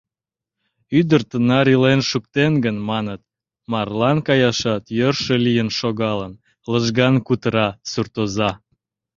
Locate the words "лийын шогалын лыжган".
5.45-7.15